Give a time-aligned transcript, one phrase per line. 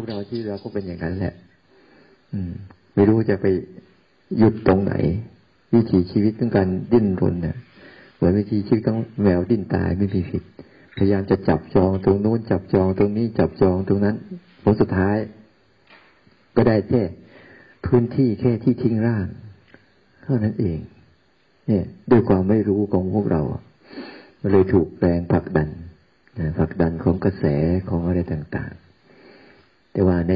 [0.00, 1.34] วกเราที่เราก็เป็นอย่างนั้นแหละ
[2.32, 2.52] อืม
[2.94, 3.46] ไม่รู้จะไป
[4.38, 4.94] หยุดตรงไหน
[5.74, 7.56] วิถีชีวิตต้องการดิ้นรนเนี่ย
[8.16, 10.42] เหมือนวิธีชีวิตต้องแมวดิ้นตายไม่มีผิด
[10.96, 14.16] พยายามจะจับจองตรงนู้นจับจองตรงนี้จับจองตรงนั้น
[14.62, 15.16] ผลสุดท้าย
[16.56, 17.02] ก็ได้แค่
[17.86, 19.26] พื้นที่แค่ที่ทิ้งร่าง
[20.24, 20.78] เท่านั้นเอง
[21.66, 23.42] เนี่ย ด้วยความไม่รู้ของพวกเรา
[24.50, 25.68] เลยถูกแรงผลักดัน
[26.58, 27.44] ผลักดันของกระแส
[27.88, 28.89] ของอะไรต่าง ๆ
[29.92, 30.34] แต่ว่าใน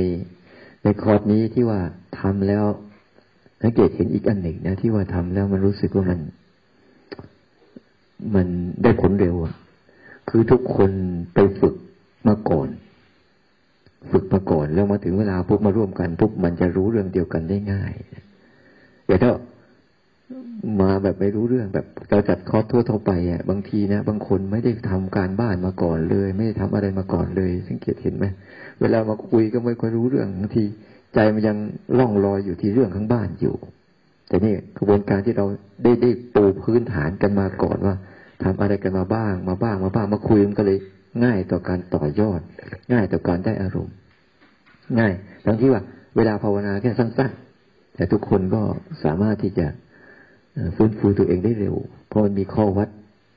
[0.82, 1.80] ในคอร์สนี้ที่ว่า
[2.18, 2.64] ทำแล้ว
[3.62, 6.20] สังเกตเห็นอีกอันหนึ่งนะที่ว่าทำแล้วมันรู้สึกว่ามัน
[8.34, 8.46] มัน
[8.82, 9.54] ได้ผลเร็วอะ
[10.28, 10.90] คือทุกคน
[11.34, 11.74] ไปฝึก
[12.28, 12.68] มาก่อน
[14.10, 17.92] ฝึกมาก่อนแล้วมาถึงเวลาพวกมาร่วมกันปุ๊บมันจะรู้เรื่องเดียวกันได้ง่าย
[19.06, 19.30] แต่ถ้า
[20.80, 28.24] มาแบบไม่รู้เรื่องแบบเราจัดคอร์สทั่วทั่วไปอะบางทีนะบางคนไม่ได้ทำการบ้านมาก่อนเลย ไม่ได้ทำอะไรมาก่อนเลย สังเกตเห็นไหม
[28.80, 30.64] เวลามาคุยก็ไม่ค่อยรู้เรื่องบางที
[31.14, 31.56] ใจมันยัง
[31.98, 33.56] ล่องลอยอยู่ที่เรื่องข้างบ้านอยู่
[34.28, 35.46] แต่นี่กระบวนการที่เรา
[35.84, 37.94] ได้ได้ปูพื้นฐานกันมาก่อนว่า
[38.42, 40.78] ทำอะไรกันมาบ้าง มาบ้างมาบ้างมาคุยมันก็เลย
[41.24, 42.40] ง่ายต่อการต่อยอด
[42.92, 43.94] ง่ายต่อการได้อารมณ์
[44.98, 45.12] ง่าย
[45.44, 45.82] ทั้งที่ว่า
[46.16, 48.62] เวลาภาวนาแค่สั้นๆแต่ทุกคนก็
[49.04, 49.66] สามารถที่จะ
[50.76, 51.74] ฟื้นฟูตัวเองได้เร็ว
[52.08, 52.88] เพราะมันมีข้อวัด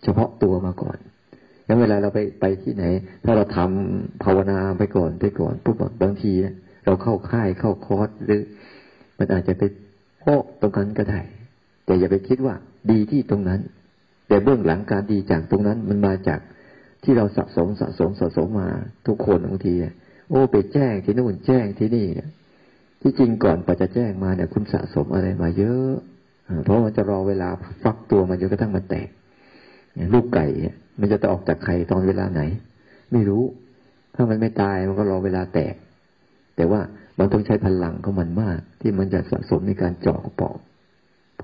[0.03, 0.97] เฉพาะตัวมาก่อน
[1.67, 2.85] งั้นเวลาเราไปไปที่ไหน
[3.23, 8.41] ถ้าเราทำภาวนาไปก่อนไปก่อนปุ๊บบางทีเนี่ยเราเข้าค่ายเข้าคอร์สหรือ
[9.17, 9.63] มันอาจจะไป
[10.21, 11.21] โอ้ตรงนั้นก็ได้
[11.85, 12.55] แต่อย่าไปคิดว่า
[12.91, 13.61] ดีที่ตรงนั้น
[14.27, 16.39] แต่เบื้องหลังการดีจากตรงนั้นมันมาจาก
[17.03, 18.69] ที่เราสะสมสะสมสะสมมา
[19.07, 19.73] ทุกคนบางที
[20.29, 22.07] โอ้ไปแจ้งที่นู่นแจ้งที่นี่
[23.01, 25.93] ที่จริงก่อนปจะแจ้งมาเนี่ยคุณสะสมอะไรมาเยอะ
[26.63, 27.49] เพราะมันจะรอเวลา
[27.83, 29.09] ฟักตัวมันจนกระทั่งมันแตก
[30.13, 30.45] ลูกไก่
[30.99, 32.41] มันจะตออกจากไข่ตอนเวลาไหน
[33.11, 33.43] ไม่รู้
[34.15, 35.75] ถ้ามันไม่ตายมันก็รอเวลาแตก
[36.55, 36.81] แต่ว่า
[37.19, 40.57] มันต้องใช้พลังของมันมาก ที่มันจะสะสมในการเจาะปอก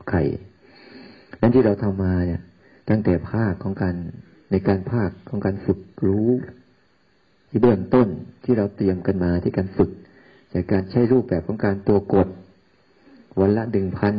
[0.10, 0.24] ไข่
[1.40, 2.42] นั้นที่เราทำมาเนี่ย
[2.90, 3.96] ตั้งแต่ภาคของการ
[4.52, 6.30] ในการภาคของการฝึกรู้
[7.50, 8.08] ที่เบื้องต้น
[8.44, 9.92] ที่เราเตรียมกันมาที่การฝึก
[10.54, 12.28] จากการใช้รูปแบบของการตัวกด
[13.40, 14.16] วันละหนึ่งพัน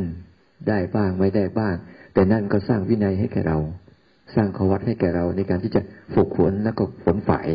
[0.68, 1.74] ได้บ้างไม่ได้บ้าง
[2.14, 3.58] แต่นั่นก็สร้างวินัยให้แก่เรา
[4.34, 5.80] สร้างขวัตให้แก่เราในการที่จะ
[6.14, 7.48] ฝึกฝนแล้วก็ฝนฝ่าย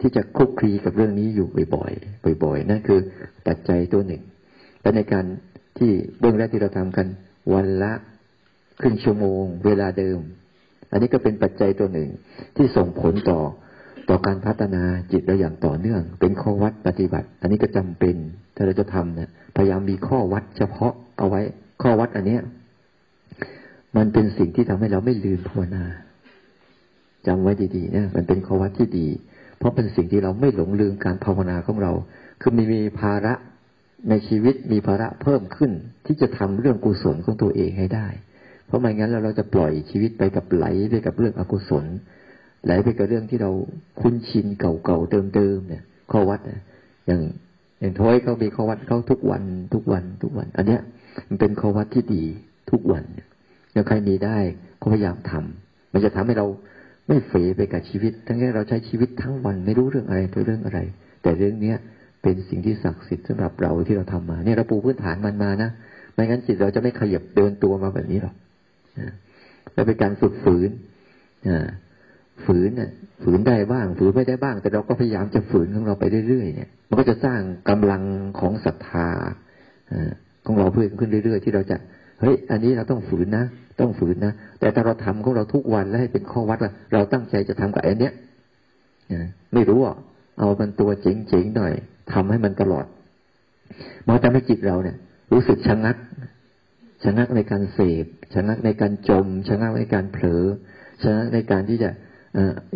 [0.00, 3.00] ที่จะคุกคีกับเรื่องนี้อยู่บ่อยๆ บ่อยๆ นั่นคือ
[3.46, 4.22] ปัจจัยตัวหนึ่ง
[4.82, 5.24] และในการ
[5.78, 7.06] ที่เบื้องแรกที่เราทำกัน
[7.52, 7.92] วันละ
[8.80, 10.18] ครึ่งชั่วโมง เวลาเดิม
[10.90, 12.08] อันนี้ก็เป็นปัจจัยตัวหนึ่ง
[12.56, 13.40] ที่ส่งผลต่อ
[14.08, 14.82] ต่อการพัฒนา
[15.12, 18.16] จิตเราอย่างต่อเนื่อง เป็นข้อวัดปฏิบัติ อันนี้ก็จำเป็น
[18.54, 21.42] ถ้าเราจะทำเนี่ยพยายามมีข้อวัดเฉพาะเอาไว้
[21.82, 22.42] ข้อวัดอันเนี้ย
[23.96, 25.84] มันเป็นสิ่งที่ทำให้เราไม่ลืมภาวนา
[27.26, 29.08] จำไว้ดีๆนะมันเป็นข้อวัดที่ดี
[29.58, 31.92] เพราะเป็นสิ่งที่เราไม่หลงลืมการภาวนาของเรา
[32.40, 33.34] คือมีมีภาระ
[34.08, 35.70] ในชีวิตมีภาระเพิ่มขึ้น
[36.06, 38.08] ที่จะทำเรื่องกุศลของตัวเองให้ได้
[38.66, 41.84] เพราะไม่งั้นเราเราจะปล่อยชีวิตไปกับไหลไปกับเรื่องอกุศล
[42.64, 43.50] ไหลไปกับเรื่องที่เรา
[44.00, 46.60] คุ้นชินเก่าๆเดิมๆเนี่ย ข้อวัดเนี่ย
[47.06, 47.20] อย่าง
[47.80, 49.42] อย่างท้อยเขามีข้อวัดเขาทุกวัน
[49.74, 50.80] ทุกวันทุกวัน อันเนี้ย
[51.28, 52.24] มันเป็นข้อวัดที่ดี
[52.70, 53.04] ทุกวัน
[53.72, 54.38] แล้วใครมีได้
[54.80, 56.46] ก็พยายามทำมันจะทำให้เรา
[57.08, 60.78] ไม่เฟไปกับชีวิต ทั้งที่เราใช้ชีวิตทั้งวันไม่รู้เรื่องอะไรตัวเรื่องอะไร
[61.22, 61.76] แต่เรื่องเนี้ย
[62.22, 65.70] เป็นสิ่งที่ศักดิ์สิทธิ์สำหรับเราที่เราทำมา เนี่ยเราปูพื้นฐานมันมานะ
[66.14, 68.34] ไม่งั้นจิตเราจะไม่ขยับเดินตัวมาแบบนี้หรอก
[69.72, 70.70] แล้วเป็นการฝึกฝืน
[72.44, 72.90] ฝืนน่ะ
[73.22, 77.40] ฝืนได้บ้าง ฝืนไม่ได้บ้าง แต่เราก็พยายามจะฝืนของเราไปเรื่อยๆเนี่ย มันก็จะสร้าง
[77.70, 78.02] กำลัง
[78.40, 79.08] ของศรัทธา
[80.46, 81.76] ของเราเพิ่มขึ้นเรื่อย ๆ ที่เราจะ
[82.20, 83.44] เฮ้ยอันนี้เราต้องฝืนนะ
[83.80, 88.12] ต้องฝืนนะ แต่ถ้าเราทำของเราทุกวันแล้วให้เป็นข้อวัดว่าเราตั้งใจจะทำกับอันเนี้ย
[89.54, 89.96] ไม่รู้อะ
[90.38, 91.72] เอามันตัวเจ๋งๆหน่อย
[92.12, 92.86] ทำให้มันตลอด
[94.06, 94.96] มันจะให้จิตเราเนี่ย
[95.32, 95.96] รู้สึกชะงัก
[97.04, 100.44] ชะงักในการเสพชะงักในการจมชะงักในการเผลอ
[101.02, 101.90] ชะงักในการที่จะ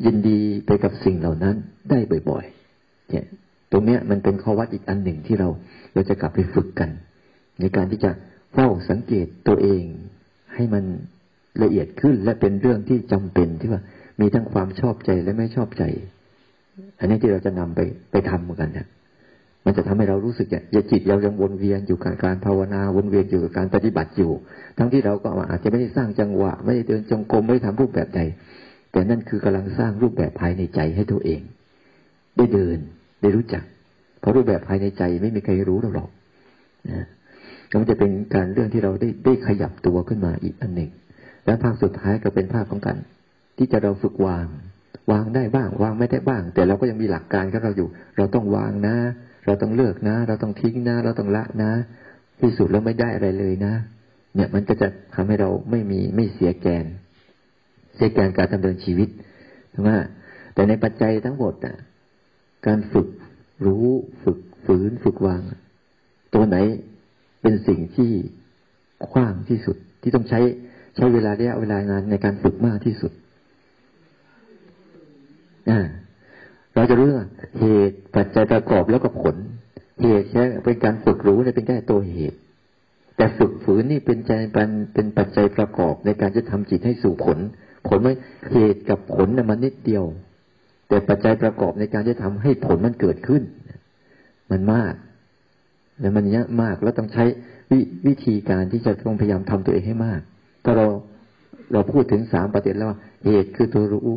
[0.04, 1.56] ยินดีไปกับสิ่งเหล่านั้น
[1.90, 1.98] ได้
[2.30, 3.26] บ่อยๆเนี่ย
[3.72, 5.48] ตรงเนี้ยมันเป็นข้อวัดอีกอันหนึ่งที่เรา
[5.94, 6.90] เราจะกลับไปฝึกกัน
[7.60, 8.10] ในการที่จะ
[8.54, 9.82] เฝ้าสังเกตตัวเอง
[10.54, 10.84] ให้มัน
[11.62, 13.82] ละเอียดขึ้น และเป็นเรื่องที่จำเป็นที่ว่า
[14.20, 15.84] มีทั้งความชอบใจและไม่ชอบใจ
[16.98, 17.80] อันนี้ที่เราจะนำไป
[18.10, 18.86] ไปทำกันเนี่ย
[19.64, 24.32] มันจะทำให้เรารู้สึกเนี่ยจิตเรายังวนเวียนอยู่กับการภาวนาวนเวียนอยู่กับการปฏิบัติอยู่
[24.78, 28.20] ทั้งที่เราก็อาจจะไม่ได้สร้างจังหวะ ไม่ได้เดินจงกรมไม่ได้ทำรูปแบบใด
[28.92, 31.40] แต่นั่นคือกำลังสร้างรูปแบบภายในใจให้ตัวเอง
[32.36, 32.78] ได้เดิน
[33.22, 33.64] ได้รู้จัก
[34.20, 36.10] เพราะรูปแบบภายในใจไม่มีใครรู้เราหรอก
[36.90, 37.06] นะ
[37.70, 40.90] ก็จะเป็นการเรื่องที่เราได้ได้ขยับตัวขึ้นมาอีกอันหนึ่ง
[41.46, 42.96] แล้วภาคสุดท้ายก็เป็นภาคของกัน
[43.56, 44.46] ที่จะเราฝึกวาง
[45.10, 48.96] วางได้บ้าง วางไม่ได้บ้าง แต่เราก็ยังมีหลักการของเราอยู่ เราต้องวางนะ
[49.46, 51.72] เราต้องเลิกนะ เราต้องทิ้งนะ เราต้องละนะ
[52.40, 53.74] ที่สุดแล้วไม่ได้อะไรเลยนะ
[54.34, 56.84] เนี่ยมันก็จะทำให้เราไม่มีไม่เสียแกน
[57.94, 59.08] เสียแกนการดำเนินชีวิต
[59.70, 59.90] ใช่ไหม
[60.54, 61.76] แต่ในปัจจัยทั้งหมดอะ
[62.66, 63.08] การฝึก
[63.66, 63.86] รู้
[64.24, 65.42] ฝึกฝืนฝึกวาง
[66.34, 66.56] ตัวไหน
[67.42, 68.12] เป็นสิ่งที่
[69.12, 70.40] กว้างที่สุดที่ต้องใช้
[70.96, 73.12] ใช้เวลาระยะเวลางานในการฝึกมากที่สุด
[75.70, 75.80] อ่า
[76.74, 77.26] เราจะรู้ว่า
[77.58, 79.36] เหตุปัจจัยประกอบแล้วก็ผล
[80.02, 82.38] เหตุแค่เป็นการฝึกรู้เนี่ยเป็นแค่ตัวเหตุ
[83.16, 87.38] แต่ฝึกฝืนนี่เป็นใจเป็นเป็นปัจจัยประกอบในการจะทำจิตให้สู่ผล
[87.88, 88.14] ผลไม่
[88.52, 90.04] เหตุกับผลน่ะมันนิดเดียว
[90.88, 93.42] แต่ปัจจัยประกอบในการจะทำให้ผลมันเกิดขึ้น
[94.50, 94.94] มันมาก
[96.00, 97.24] แล้วมันเยอะมากแล้วต้องใช้
[97.70, 97.72] ว
[98.06, 100.20] วิธีการที่จะต้องพยายามทำตัวเองให้มาก
[100.64, 100.86] ถ้าเรา
[101.72, 104.10] เราพูดถึงสามประเด็นแล้วว่าเหตุคือตัวรู้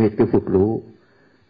[0.00, 0.72] เหตุคือฝึกรู้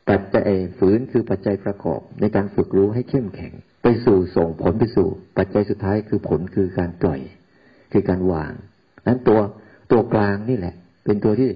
[0.09, 3.53] ปัจจัยฝืนคือปัจจัยประกอบ ในการฝึกรู้ให้เข้มแข็ง
[3.83, 5.09] ไปสู่ส่งผลไปสู่
[5.39, 7.21] ปัจจัยสุดท้ายคือผลคือการปล่อย
[7.93, 8.53] คือการวาง
[9.07, 9.41] นั้นตัว
[9.93, 10.75] ตัวกลางนี่แหละ
[11.05, 11.51] เป็นตัวที่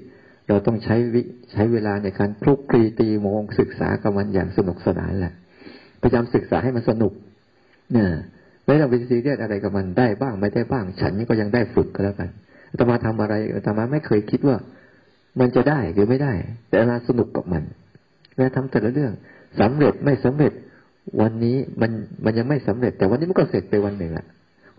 [0.48, 1.22] เราต้องใช้วิ
[1.52, 5.34] ใช้เวลาในการคลุกคลีตีมองศึกษากับมันอย่างสนุกสนานแหละ
[6.02, 7.12] พยายามศึกษาให้มันสนุก
[7.96, 8.08] นี่ย
[8.66, 12.30] ไม่ต้องไปซีเรียสอะไรกับมันได้บ้างไม่ได้บ้าง ฉันนี่ก็ยังได้ฝึกก็แล้วกัน
[12.76, 13.34] แต่มาทำอะไร
[13.64, 14.56] แต่มาไม่เคยคิดว่า
[15.40, 16.32] มันจะได้หรือไม่ได้
[16.70, 17.62] แต่มาสนุกกับมัน
[18.36, 19.12] แม้ทำแต่ละเรื่อง
[19.60, 20.52] สำเร็จไม่สำเร็จ
[21.20, 21.90] วันนี้มัน
[22.24, 24.26] มันยังไม่สำเร็จ แต่วันนี้มันก็เสร็จไปวันหนึ่งอะ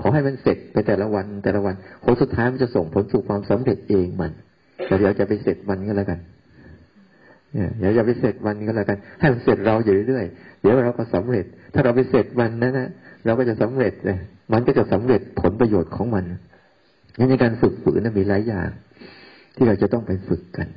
[0.02, 4.32] ขอให้มันเสร็จไปแต่ละวันแต่ละวันผลสุดท้ายมันจะส่งผลสู่ความสำเร็จเองมัน
[4.86, 6.20] แต่เดี๋ยวจะไปเสร็จวันก็แล้วกัน
[7.54, 10.26] เนี่ยเดี๋ยวจะไปเสร็จวันก็แล้วกัน ให้มันเสร็จเราอยู่เรื่อย
[10.62, 12.90] เดี๋ยวเราก็สำเร็จ ถ้าเราไปเสร็จวันนั้นนะ
[13.26, 14.20] เราก็จะสำเร็จเลย
[14.54, 16.26] มันก็จะสำเร็จผลประโยชน์ของมัน
[17.30, 18.70] ในการฝึกฝืนมีหลายอย่าง
[19.56, 20.68] ที่เราจะต้องไปฝึกกัน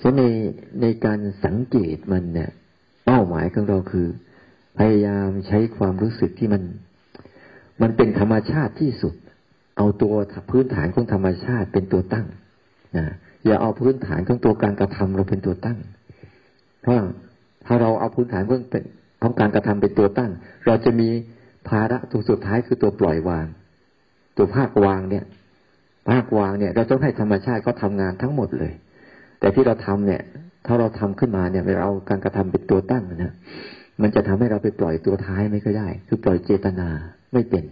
[0.00, 0.24] ฉะนั้นใน
[0.82, 2.50] ในการสังเกตมันเนี่ย
[3.06, 4.06] เป้าหมายของเราคือ
[4.78, 6.62] พยายามใช้ความรู้สึกที่มัน
[7.82, 9.14] มันเป็นธรรมชาติที่สุด
[9.76, 10.14] เอาตัว
[10.50, 12.26] พื้นฐานของธรรมชาติเป็นตัวตั้ง
[12.96, 13.06] นะ
[13.46, 15.78] อย่าเอาพื้นฐานของตัวการกระทำเราเป็นตัวตั้ง
[16.80, 16.96] เพราะ
[17.66, 18.82] ถ้าเราเอาพื้นฐานเรื่องเป็น
[19.22, 20.30] ของการกระทำเป็นตัวตั้ง
[20.66, 21.08] เราจะมี
[21.68, 23.46] ภาระตัวสุดท้ายคือตัวปล่อยวาง
[24.36, 25.24] ตัวภาควางเนี่ย
[26.10, 28.72] ภาควางเนี่ย เราต้องให้ธรรมชาติเขาทางานทั้งหมดเลย
[29.40, 30.22] แต่ที่เราทำเนี่ย
[30.66, 33.34] ถ้าเราทำขึ้นมาเนี่ยเราเอาการกระทำเป็นตัวตั้งนะ
[34.02, 36.88] มันจะทำให้เราไปปล่อยตัวท้ายไม่ค่อยได้ คือปล่อยเจตนา
[37.32, 37.64] ไม่เป็น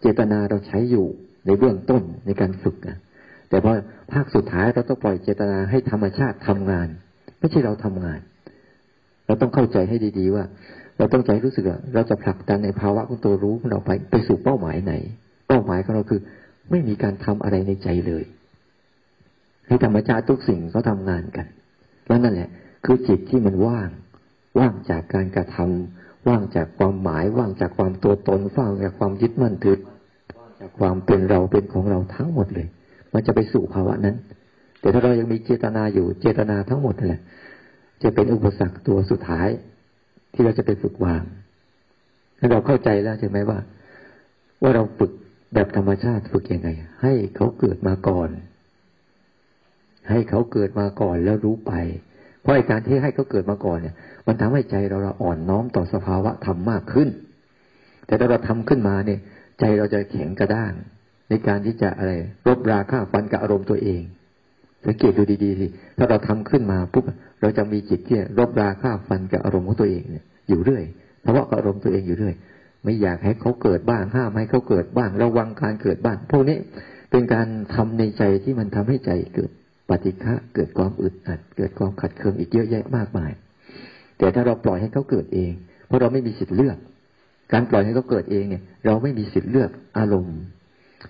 [0.00, 1.06] เจตนาเราใช้อยู่
[1.46, 2.98] ในเบื้องต้นในการฝึกนะ
[3.48, 3.72] แต่พอ
[4.12, 6.88] ภาคสุดท้ายเราต้องปล่อยเจตนาให้ธรรมชาติทำงาน
[7.38, 8.20] ไม่ใช่เราทำงาน
[9.26, 10.44] เราต้องเข้าใจให้ดีๆว่า
[10.98, 14.94] เราต้องใจรู้สึกว่าเราจะผลักดันในภาวะของตัวรู้ของเราไปไปสู่เป้าหมายไหน
[15.48, 16.20] เป้าหมายของเราคือ
[16.70, 18.24] ไม่มีการทำอะไรในใจเลย
[19.66, 21.46] คือธรรมชาติทุกสิ่งเขาทางานกัน
[22.06, 22.48] แล้วนั่นแหละ
[22.84, 23.90] คือจิตที่มันว่าง
[24.58, 29.78] ว่างจากการกระทำว่างจากความหมาย ว่างจากความตัวตน ว่างจากความยึดมั่นถือ
[30.38, 32.68] ว่างจากความเป็นเราเป็นของเราทั้งหมดเลย
[33.12, 34.16] มันจะไปสู่ภาวะนั้น
[34.80, 37.22] แต่ถ้าเรายังมีเจตนาอยู่เจตนาทั้งหมดนั่นแหละ
[38.04, 39.48] จะเป็นอุปสรรคตัวสุดท้าย
[40.32, 41.22] ที่เราจะไปฝึกวาง
[42.38, 43.58] ให้เราเข้าใจแล้วใช่ไหมว่า
[44.62, 45.12] ว่าเราฝึก
[45.54, 46.68] แบบธรรมชาติฝึกยังไง
[47.02, 48.28] ให้เขาเกิดมาก่อน
[50.10, 51.72] ให้เขาเกิดมาก่อนแล้วรู้ไป
[52.40, 53.94] เพราะการที่ให้เขาเกิดมาก่อนเนี่ย
[54.26, 57.08] มันทำให้ใจเราเราอ่อนน้อมต่อสภาวะธรรมมากขึ้น
[58.06, 59.20] แต่ถ้าเราทำขึ้นมาเนี่ย
[59.60, 60.72] ใจเราจะแข็งกระด้าง
[61.28, 62.12] ในการที่จะอะไร
[62.46, 64.02] รบราค่าฟันกับอารมณ์ตัวเอง
[64.86, 65.66] สังเกตดูดีๆสิ
[65.98, 67.04] ถ้าเราทำขึ้นมาปุ๊บ
[67.40, 70.84] เราจะมีจิตที่รบราค่าฟันกับอารมณ์ของตัวเองเนี่ยอยู่เรื่อย
[71.20, 72.34] เพราะว่าอารมณ์ตัวเองอยู่เรื่อย
[72.84, 76.58] ไม่อยากให้เขาเกิดบ้างห้ามให้เขาเกิดบ้างระวังการเกิดบ้างพวกนี้
[77.10, 79.50] เป็นการทำในใจที่มันทำให้ใจเกิด
[79.88, 83.30] ปฏิฆะเกิดความอึดอัด เกิดความขัดเคืองอีกเยอะแยะมากมาย
[84.18, 85.52] แต่ถ้าเราปล่อยให้เขาเกิดเอง
[85.86, 86.78] เพราะเราไม่มีสิทธิ์เลือก
[87.52, 90.38] การปล่อยให้เขาเกิดเองเนี่ย เราไม่มีสิทธิ์เลือกอารมณ์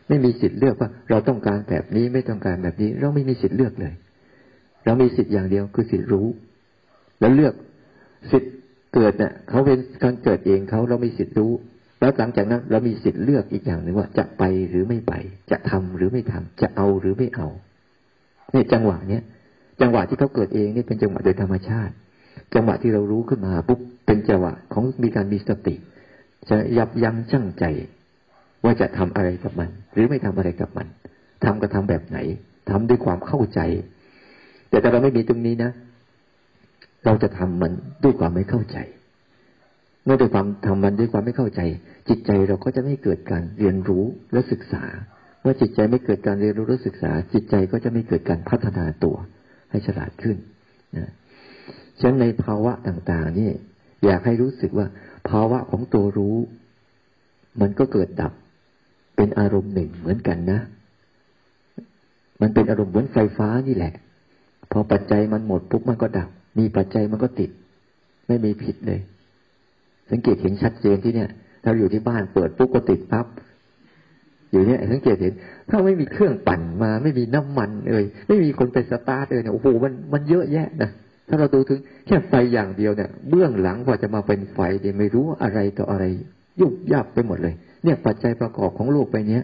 [0.08, 3.94] ไม่มีสิทธิ์เลือกว่า เราต้องการแบบนี้ไม่ต้องการแบบนี้ เราไม่มีสิทธิ์เลือกเลย
[4.84, 6.26] เรามีสิทธิ์อย่างเดียวคือสิทธิ์รู้
[7.20, 7.54] แล้วเลือก
[8.30, 8.52] สิทธิ์
[8.94, 11.52] เกิดเนี่ยเขาเป็นการเกิดเองเขาเรามีสิทธิ์รู้
[12.00, 15.12] แล้วหลังจากนั้น เรามีสิทธิ์เลือกอีกอย่างหนึ่งว่าจะไปหรือไม่ไป
[15.50, 17.48] จะทำหรือไม่ทำจะเอาหรือไม่เอา
[18.52, 19.22] เนี่ยจังหวะเนี้ย
[19.80, 21.94] จังหวะที่เขาเกิดเองนี่เป็นจังหวะโดยธรรมชาติ
[22.54, 25.74] จังหวะที่เรารู้ขึ้นมาปุ๊บเป็นจังหวะของมีการมีสติ
[26.48, 27.64] จะยับยั้งชั่งใจ
[28.64, 30.86] ว่าจะทำอะไรกับมัน หรือไม่ทำอะไรกับมัน
[31.44, 32.18] ทำก็ทำแบบไหน
[32.70, 33.60] ทำด้วยความเข้าใจ
[34.70, 35.70] แต่ถ้าเราไม่มีตรงนี้นะ
[37.04, 37.72] เราจะทำมัน
[38.04, 38.78] ด้วยความไม่เข้าใจ
[40.04, 41.60] เมื่อด้วยความทำมันด้วยความไม่เข้าใจ
[42.08, 44.84] จิตใจเราก็จะไม่เกิดการเรียนรู้และศึกษา
[45.40, 49.16] เมื่อจิตใจไม่เกิดการเรียนรู้และศึกษา จิตใจก็จะไม่เกิดการพัฒนาตัว
[49.70, 50.36] ให้ฉลาดขึ้น
[50.96, 51.10] นะ
[52.00, 53.50] ฉะนั้นในภาวะต่างๆนี่
[54.04, 54.86] อยากให้รู้สึกว่า
[55.28, 56.36] ภาวะของตัวรู้
[57.60, 58.32] มันก็เกิดดับ
[59.16, 60.60] เป็นอารมณ์หนึ่งเหมือนกันนะ
[62.40, 63.94] มันเป็นอารมณ์เหมือนไฟฟ้านี่แหละ
[64.72, 66.28] พอปัจจัยมันหมดปุ๊บมันก็ดับ
[66.58, 67.50] มีปัจจัยมันก็ติด
[68.26, 69.00] ไม่มีผิดเลย
[70.10, 71.30] สังเกตเห็นชัดเจนที่เนี่ย
[71.62, 73.26] เราอยู่ที่บ้านเปิดปุ๊บก็ติดปั๊บ
[74.50, 75.34] อยู่เนี่ยสังเกตเห็น
[75.70, 80.90] ถ้าไม่มีเครื่องปั่นมา ไม่มีน้ำมันเลยไม่มีคนไปสตาร์ทเลยเนี่ย โอ้โห มัน มันเยอะแยะนะ
[81.28, 86.04] ถ้าเราดูถึงแค่ไฟอย่างเดียวเนี่ย เบื้องหลังพอจะมาเป็นไฟเดี๋ยไม่รู้อะไรต่ออะไร
[86.60, 89.42] ยุบยับไปหมดเลย เนี่ยปัจจัยประกอบของโลกไปเนี้ย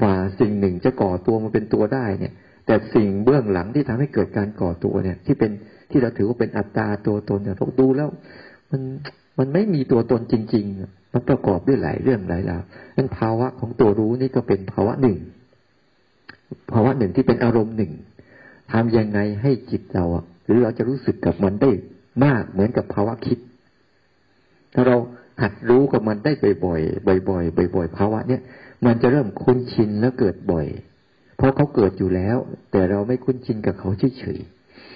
[0.00, 2.32] ฝ่าสิ่งหนึ่งจะก่อตัวมาเป็นตัวได้เนี่ย
[2.66, 5.50] แต่สิ่งเบื้องหลังที่ทำให้เกิดการก่อตัวเนี่ย ที่เป็น
[5.90, 8.08] ที่เราถือว่าเป็นอัตตาตัวตนเนี่ยเราดูแล้ว
[8.70, 8.82] มัน
[9.38, 12.62] มันไม่มีตัวตนจริง ๆ มันประกอบด้วยหลายเรื่องหลายราว
[12.96, 15.18] นั้นภาวะของตัวรู้นี่ก็เป็นภาวะหนึ่ง
[16.72, 17.92] ภาวะหนึ่งที่เป็นอารมณ์หนึ่ง
[18.72, 21.70] ทำยังไงให้จิตเราอะหรือเราจะรู้สึกกับมันได้
[22.24, 23.38] มากเหมือนกับภาวะคิด
[24.74, 24.96] ถ้าเรา
[25.42, 26.32] หัดรู้กับมันได้
[26.64, 28.42] บ่อยๆบ่อยๆบ่อยๆภาวะเนี้ย
[28.86, 30.66] มันจะเริ่มคุ้นชินแล้วเกิดบ่อย
[31.36, 32.36] เพราะเขาเกิดอยู่แล้ว
[32.72, 34.38] แต่เราไม่คุ้นชินกับเขาเฉย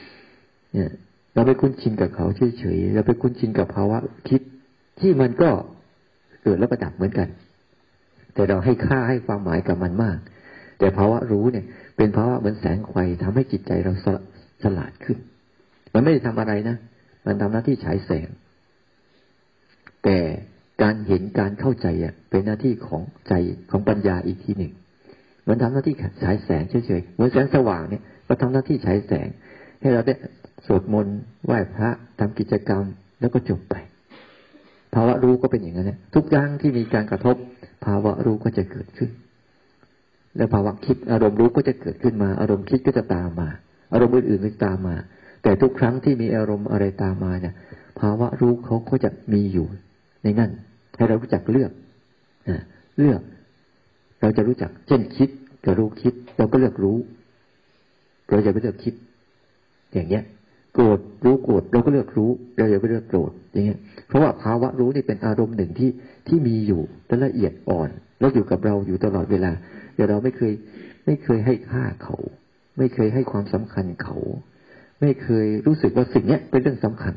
[0.08, 0.90] ๆเนี่ย
[1.34, 2.26] เราไปคุ้นชินกับเขา
[2.58, 3.98] เฉยๆเราไปคุ้นชินกับภาวะ
[4.28, 4.40] คิด
[5.00, 5.50] ที่มันก็
[6.42, 7.28] เกิดแล้วก็ดับเหมือนกัน
[8.34, 10.18] แต่เราให้ค่าให้ความหมายกับมันมาก
[10.78, 13.92] แต่ภาวะรู้เนี่ย เป็นภาวะเหมือนแสงไฟทำให้จิตใจเรา
[14.62, 15.18] ฉลาดขึ้น
[15.94, 16.76] มันไม่ได้ทำอะไรนะ
[17.26, 18.28] มันทำหน้าที่ฉายแสง
[20.04, 20.18] แต่
[20.82, 23.32] การเห็นการเข้าใจอะ เป็นหน้าที่ของใจ
[23.70, 24.72] ของปัญญาอีกทีหนึ่ง
[25.48, 29.28] มันทำหน้าที่ฉายแสงเฉยๆเหมือนแสงสว่างเนี่ยก็ทำหน้าที่ฉายแสง
[29.80, 30.14] ให้เราได้
[30.66, 32.84] สวดมนต์ไหว้พระทำกิจกรรม
[33.20, 33.74] แล้วก็จบไป
[34.94, 37.36] ภาวะรู้ก็เป็นอย่างนั้นนะทุกอย่างที่มีการกระทบ
[37.84, 39.10] ภาวะรู้ก็จะเกิดขึ้น
[40.36, 43.48] แล้วภาวะคิดอารมณ์รู้ก็จะเกิดขึ้นมา อารมณ์คิดก็จะตามมา
[43.92, 44.96] อารมณ์อื่นๆก็ตามมา
[45.42, 47.54] แต่ทุกครั้งที่มีอารมณ์อะไรตามมาเนี่ย
[48.00, 49.66] ภาวะรู้เขาก็จะมีอยู่
[50.24, 50.50] ในนั่น
[50.96, 51.72] ให้เรารู้จักเลือก
[52.98, 53.20] เลือก
[54.20, 55.28] เราจะรู้จัก เช่นคิด
[55.64, 56.96] กับรู้คิด เราก็เลือกรู้
[58.30, 58.94] เราจะไม่เลือกคิด
[59.92, 60.24] อย่างเงี้ย
[60.74, 63.78] โกรธรู้โกรธเราก็เลือกรู้ เราอย่าไปเลือกโกรธอย่างเงี้ย
[64.08, 65.90] เพราะว่าภาวะรู้นี่เป็นอารมณ์หนึ่งที่
[66.28, 67.88] ที่มีอยู่แต่ละเอียดอ่อน
[68.20, 69.52] แล้วอยู่กับเราอยู่ตลอดเวลา
[69.94, 70.52] แต่เราไม่เคย
[71.06, 72.16] ไม่เคยให้ค่าเขา
[72.78, 74.16] ไม่เคยให้ความสำคัญเขา
[75.00, 77.14] ไม่เคยรู้สึกว่าสิ่งเนี้ยเป็นเรื่องสำคัญ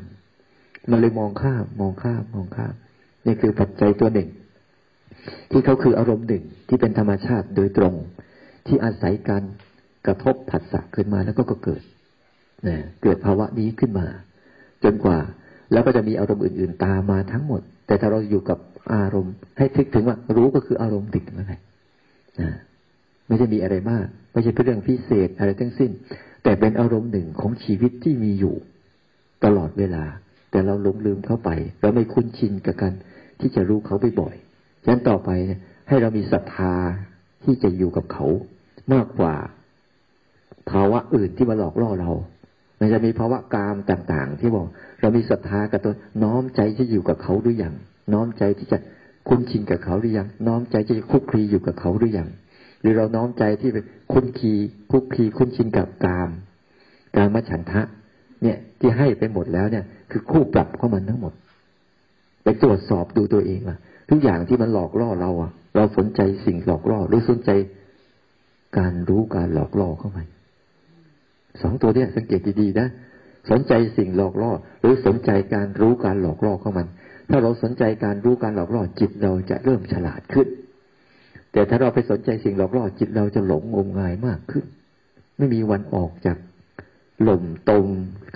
[0.90, 2.74] มันเลยมองข้ามมองข้ามมองข้าม
[3.28, 4.28] นี่คือปัจจัยตัวหนึ่ง
[5.50, 7.94] ที่เขาคืออารมณ์หนึ่งที่เป็นธรรมชาติโดยตรง
[8.66, 9.42] ที่อาศัยการ
[10.06, 11.82] กระทบผัสสะขึ้นมาแล้วก็กเกิด
[12.68, 14.06] นะเกิดภาวะนี้ขึ้นมา
[14.84, 15.18] จนกว่า
[15.72, 18.58] แล้วก็จะมีอารมณ์อื่น ๆ ตามมาทั้งหมด แต่ถ้าเราอยู่กับ
[18.94, 21.54] อารมณ์ ให้ทิกถึงว่า รู้ก็คืออารมณ์ติดมาไง
[22.40, 22.50] นะ
[23.26, 25.90] ไม่ได้มีอะไรมาก ไม่ใช่เป็นเรื่องพิเศษอะไรทั้งสิ้น
[26.42, 28.54] แต่เป็นอารมณ์หนึ่งของชีวิตที่มีอยู่
[29.44, 30.04] ตลอดเวลา
[30.50, 32.94] แต่เราหลงลืมเข้าไป เราไม่คุ้นชินกับการ
[33.40, 35.30] ที่จะรู้เขาบ่อยๆฉะนั้นต่อไป
[35.88, 36.74] ให้เรามีศรัทธา
[37.44, 38.26] ที่จะอยู่กับเขา
[38.92, 39.34] มากกว่า
[40.70, 42.12] ภาวะอื่นที่มาหลอกล่อเรา
[42.80, 44.66] มันจะมีภาวะกามต่างๆ ที่บอก
[45.00, 47.74] เรามีศรัทธากับตัวน้อมใจที่อยู่กับเขาหรือยัง
[48.12, 48.78] น้อมใจที่จะ
[49.28, 52.28] คุ้นชินกับเขาหรือยัง น้อมใจที่จะคุกคีอยู่กับเขาหรือยัง
[52.80, 54.52] หรือเราน้อมใจที่เป็นคุ้นคี
[54.90, 56.30] คุกคีคุ้นชินกับกาม
[57.16, 57.82] กามฉันทะ
[58.42, 61.32] เนี่ยที่ให้ไปหมดแล้วเนี่ย คือคู่ปรับเข้ามันทั้งหมด
[62.48, 63.78] ไปตรวจสอบดูตัวเองอะ
[64.10, 67.50] ทุกอย่างที่มันหลอกล่อเราอะเราสนใจสิ่งหลอกล่อหรือสนใจ
[68.78, 70.18] การรู้การหลอกล่อเข้าไป
[71.62, 72.88] สองตัวเนี้ยสังเกตดีๆนะ
[73.50, 74.50] สนใจสิ่งหลอกล่อ
[74.80, 76.86] หรือสนใจการรู้การหลอกล่อเข้ามัน
[77.30, 80.48] ถ้าเราสนใจการรู้การหลอกล่อจิตเราจะเริ่มฉลาดขึ้น
[81.52, 84.64] แต่ถ้าเราไปสนใจสิ่งหลอกล่อจิตเราจะหลงงมงายมากขึ้น
[85.36, 86.36] ไม่มีวันออกจาก
[87.22, 87.86] หล่มตรง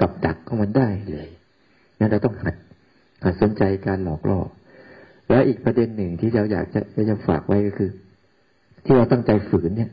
[0.00, 1.28] กับดักของมันได้เลย
[2.00, 2.71] นั่นเราต้องหัดหัด
[3.40, 4.40] สนใจการหลอกล่อ
[5.28, 7.90] และอีกประเด็นหนึ่งที่เราอยากจะจะฝากไว้ก็คือ
[8.84, 9.90] ที่เราตั้งใจฝืนเนี่ย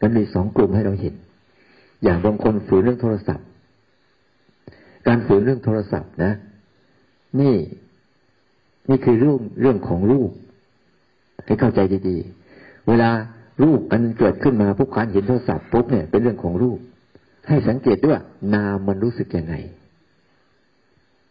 [0.00, 1.14] มันมีสองกลุ่มให้เราเห็น
[2.02, 3.46] อย่างบางคนฝืนเรื่องโทรศัพท์
[5.06, 6.32] การฝืนเรื่องโทรศัพท์นะ
[7.40, 7.56] นี่
[8.90, 10.30] นี่คือเรื่องเรื่องของรูป
[11.46, 13.10] ให้เข้าใจดีๆ เวลา
[13.62, 16.78] รูปอันเกิดขึ้นมาพวกการเห็นโทรศัพท์ปุ๊บเนี่ยเป็นเรื่องของรูป
[17.48, 18.18] ให้สังเกตด้วย
[18.54, 19.54] นามมันรู้สึกยังไง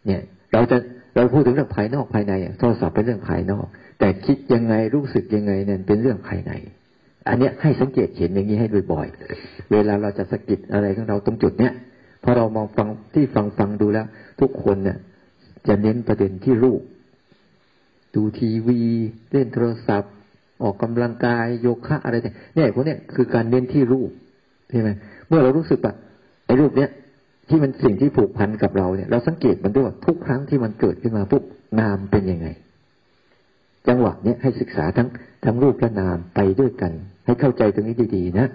[0.06, 0.78] เนี่ย เราจะ
[1.14, 3.66] เราพูดถึงเรื่องภายนอกภายในโทรศัพท์เป็นเรื่องภายนอก
[3.98, 6.52] แต่คิดยังไงรู้สึกยังไงเนี่ยเป็นเรื่องภายใน
[7.28, 11.72] อันนี้ให้สังเกตเห็นอย่างนี้ให้บ่อยๆเวลาเราจะสะกิดอะไรของเราตรงจุดเนี้ย
[12.24, 14.06] พอเรามองฟังที่ฟังฟังดูแล้ว
[14.40, 14.98] ทุกคนเนี่ย
[15.68, 16.80] จะเน้นประเด็นที่รูป
[18.14, 18.80] ดูทีวี
[19.32, 20.12] เล่นโทรศัพท์
[20.62, 24.10] ออกกำลังกายโยคะอะไรเนี่ยพวกเนี้ยคือการเน้นที่รูป
[24.70, 24.90] ใช่ไหม
[25.28, 25.92] เมื่อเรารู้สึกว่า
[26.46, 26.90] ไอ้รูปเนี้ย
[27.50, 31.42] ที่มันสิ่งที่ผูกพันกับเราเนี่ย เราสังเกตมันด้วยว่าทุกครั้งที่มันเกิดขึ้นมาปุ๊บ
[31.80, 32.48] นามเป็นยังไง
[33.88, 35.08] จังหวะเนี้ยให้ศึกษาทั้ง
[35.44, 36.92] ทั้งรูปและนามไปด้วยกัน
[37.26, 38.48] ให้เข้าใจตรงนี้ดีๆนะ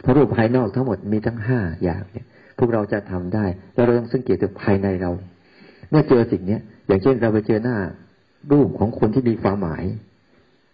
[0.00, 2.26] เพราะรูปภายนอกทั้งหมดมีทั้งห้าอย่างเนี่ย
[2.58, 5.10] พวกเราจะทำได้แล้วเราต้องสังเกตถึงภายในเรา
[5.90, 7.76] เมื่อเจอสิ่งเนี้ยอย่างเช่นเราไปเจอหน้า
[8.52, 9.84] รูปของคนที่มีความหมาย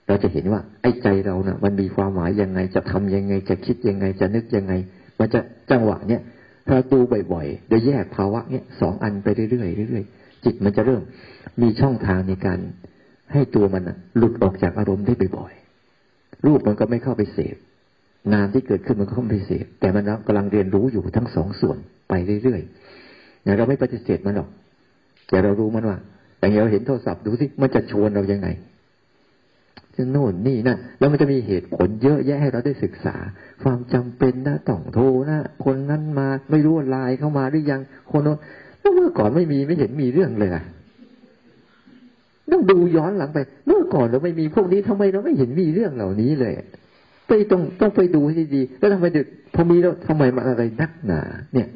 [0.06, 4.72] เราจะเห็นว่าไอ้ใจเรานะ่ะ มันมีความหมายยังไงจะทำยังไงจะคิดยังไงจะนึกยังไง
[5.18, 5.40] มันจะ
[5.70, 6.22] จังหวะเนี้ย
[6.70, 6.98] ถ้าดู
[7.32, 11.02] บ่อยๆโดยแยกภาวะเนี้ยสองอันไปเรื่อยๆเรื่อยๆจิตมันจะเริ่ม
[11.62, 12.58] มีช่องทางในการ
[13.32, 13.82] ให้ตัวมัน
[14.16, 17.56] หลุดออกจากอารมณ์ได้บ่อยๆรูปมันก็ไม่เข้าไปเสพ
[18.32, 22.12] นามที่เกิดขึ้นมันก็เข้าไปเสพแต่มันกำลังเรียนรู้อยู่ทั้งสองส่วนไป
[22.42, 24.48] เรื่อยๆเนี่ยเราไม่ปฏิเสธมันหรอก
[25.30, 25.98] แต่เรารู้มันว่า
[26.38, 28.48] อย่างเราเห็นโทรศัพท์ดูสิมันจะชวนเรายังไง
[30.10, 33.16] โน่นนี่นั่นแล้วมันจะมีเหตุผลเยอะแยะให้เราได้ศึกษา
[33.62, 37.80] ความจำเป็นนะต้องโทรนะคนนั้นมาไม่รู้ว่าไลน์เข้ามาหรือยัง
[38.10, 38.38] คนโน้น
[38.80, 40.64] แล้วเมื่อก่อนไม่มีไม่เห็นมีเรื่องเลยอะ
[42.52, 46.52] ต้องดูย้อนหลังไป เมื่อก่อนเราไม่มีพวกนี้ทำไมเราไม่เห็นมีเรื่องเหล่านี้เลย
[47.26, 51.20] ไปต้องต้องไปดูให้ดีๆแล้วทำไมเด็กพอมีแล้วทำไมมาอะไรนักหนา
[51.52, 51.68] เนี่ย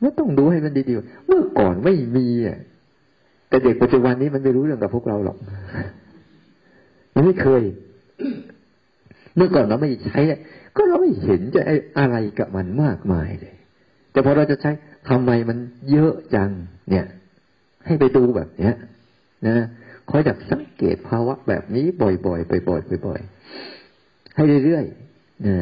[0.00, 2.58] ไม่ต้องดูให้มันดีๆเมื่อก่อนไม่มีอะ
[3.48, 5.36] แต่เด็กปัจจุบันนี้มันไม่รู้เรื่องกับพวกเราหรอก
[7.14, 7.62] มันไม่เคย
[9.36, 10.20] เมื่อก่อนเราไม่ใช้
[10.76, 11.62] ก็เราไม่เห็นจะ
[11.98, 13.56] อะไรกับมันมากมายเลย
[14.12, 14.70] แต่พอเราจะใช้
[15.08, 15.58] ทำไมมัน
[15.90, 16.50] เยอะจัง
[16.90, 17.06] เนี่ย
[17.86, 18.74] ให้ไปดูแบบเนี้ย
[19.46, 19.56] นะ
[20.10, 25.56] คอยดักสังเกตภาวะแบบนี้บ่อยๆบ่อยๆบ่อยๆให้เรื่อยๆนะ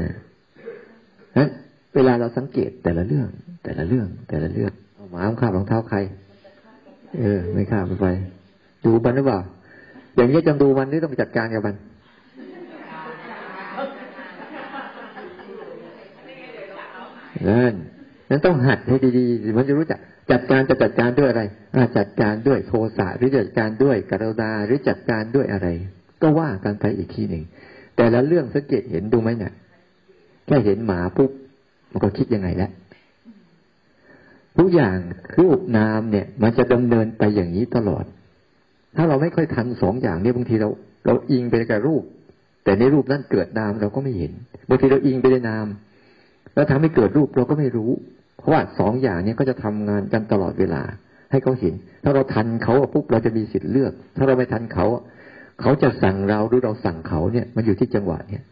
[1.37, 1.49] นั้น
[1.95, 3.29] เวลาเราสังเกตแต่ละเรื่อง
[3.65, 4.73] แต่ละเรื่อง แต่ละเรื่อง
[5.11, 5.99] หมาข้ามรองเท้าใคร
[7.21, 8.09] เออ ไม่ข้ามไป
[8.85, 9.41] ดูมันหรือเปล่า
[10.17, 11.77] อย่างนี้จำดูมันนี่ต้องจัดการกับมัน
[17.49, 17.75] นั่น
[18.31, 19.99] นั้นต้องหัดให้ดีๆ มันจะรู้จัก
[20.31, 21.43] จัดการจะจัดการด้วยอะไร
[21.99, 25.69] จัดการด้วยโทสะหรือจัดการด้วยกรุณาหรือจัดการด้วยอะไร
[26.23, 27.45] ก็ว่ากันไปอีกทีหนึ่ง
[27.97, 29.53] แต่ละเรื่องสังเกตเห็นดูไหมเนี่ย
[30.47, 31.31] แค่เห็นหมาปุ๊บ
[31.91, 32.71] มันก็คิดยังไงแล้ว
[34.59, 34.97] ทุกอย่าง
[35.39, 38.05] รูปนามเนี่ย มันจะดำเนินไปอย่างนี้ตลอด
[38.97, 40.69] ถ้าเราไม่ค่อยทันสองอย่างเนี่ยบางทีเรา
[41.07, 42.03] เราอิงไปกับรูป
[42.65, 44.33] แต่ในรูปนั้นเกิดนามเราก็ไม่เห็น
[44.69, 45.67] บางทีเราอิงไปในนาม
[46.55, 47.91] แล้วทำให้เกิดรูปเราก็ไม่รู้
[48.39, 50.83] เพราะว่าสองอย่างนี้ก็จะทำงานกันตลอดเวลา
[51.31, 51.75] ให้เขาเห็น
[52.05, 54.87] ถ้าเราทันเขาปุ๊บเราจะมีสิทธิ์เลือก ถ้าเราไม่ทันเขา
[55.61, 58.43] เขาจะสั่งเราหรือเราสั่งเขาเนี่ย มันอยู่ที่จังหวะเนี่ย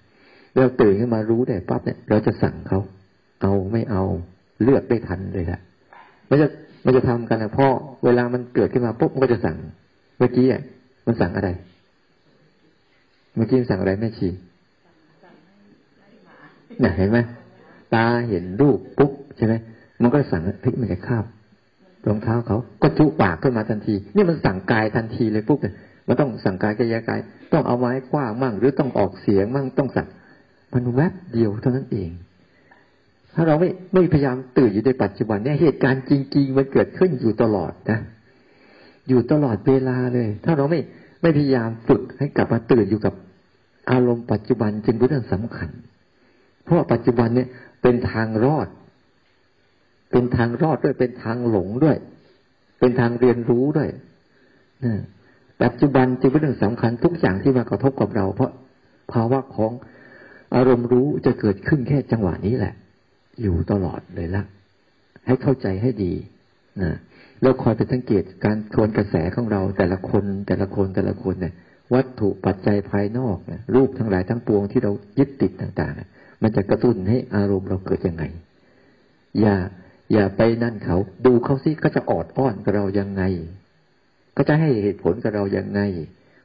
[0.56, 2.78] เราตื่นขึ้นมารู้ได้ปั๊บเนี่ย เราจะสั่งเขา
[3.42, 4.04] เอาไม่เอา
[4.62, 5.60] เลือกได้ทันเลยแหละ
[6.30, 6.48] มันจะ
[6.84, 7.72] มันจะทำกันนะพราะ
[8.04, 9.58] เวลามันเกิดขึ้นมาปุ๊บมันก็จะสั่ง
[10.18, 10.62] เมื่อกี้อะ
[11.06, 11.48] มันสั่งอะไร
[13.34, 14.28] เมื่อกี้มันสั่งอะไรแม่ชี
[16.80, 17.18] เนี่ยเห็นไหม
[17.94, 19.54] ตาเห็นรูปปุ๊บใช่ไหม
[20.02, 21.24] มันก็สั่งเฮ้ยมันจะคาบ
[22.08, 25.74] รองเท้าเขา ก็จุปากขึ้นมาทันที นี่มันสั่งกายทันทีเลยปุ๊บเนี่ย
[26.08, 27.20] มันต้องสั่งกายกายกาย
[27.52, 30.06] ต้องเอาไม้คว้างมั่ง หรือต้องออกเสียงมั่งต้องสั่ง
[30.72, 32.10] มันแวบเดียวเท่านั้นเอง
[33.34, 37.98] ถ้าเราไม่ไม่พยายามตื่นอยู่ในปัจจุบันเนี่ยเหตุการณ์จริง ๆ มันเกิดขึ้นอยู่ตลอดนะ
[39.08, 40.80] อยู่ตลอดเวลาเลย ถ้าเราไม่
[41.22, 43.14] ไม่พยายามฝึกให้กลับมาตื่นอยู่กับ
[43.90, 45.70] อารมณ์ปัจจุบันจึงเป็นเรื่องสำคัญ
[46.64, 47.48] เพราะปัจจุบันเนี่ย
[47.82, 48.68] เป็นทางรอด
[50.10, 51.96] เป็นทางรอดด้วยเป็นทางหลงด้วย
[52.78, 53.90] เป็นทางเรียนรู้ด้วย
[54.84, 54.94] นะ
[55.62, 58.52] ปัจจุบันจึงเป็นเรื่องสำคัญทุกอย่างที่มากระทบกับเรา เพราะ
[59.12, 59.72] ภาวะของ
[60.54, 62.74] อารมณ์รู้จะเกิดขึ้นแค่จังหวะนี้แหละ
[63.42, 64.42] อยู่ตลอดเลยละ
[65.26, 66.12] ให้เข้าใจให้ดี
[66.82, 66.90] นะ
[67.42, 71.54] แล้วคอยไปสังเกตการทวนกระแสของเราแต่ละคนแต่ละคนแต่ละคนเนี่ย
[71.94, 78.24] วัตถุปัจจัยภายนอกนี่ยรูปทั้งหลายทั้งปวงที่เรายึดติดต่างๆ มันจะกระตุ้นให้อารมณ์เราเกิดยังไง
[79.40, 79.56] อย่า
[80.12, 80.96] อย่าไปนั่นเขา
[81.26, 83.22] ดูเขาสิก็จะออดอ้อนกับเรายังไง
[84.36, 85.80] ก็จะให้เหตุผลกับเรายังไง